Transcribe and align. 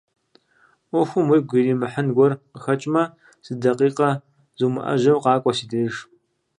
Ӏуэхум 0.89 1.27
уигу 1.31 1.57
иримыхьын 1.59 2.07
гуэр 2.15 2.33
къыхэкӏмэ, 2.51 3.03
зы 3.45 3.53
дакъикъэ 3.61 4.09
зумыӀэжьэу 4.59 5.21
къакӀуэ 5.23 5.51
си 5.57 5.65
деж. 5.71 5.93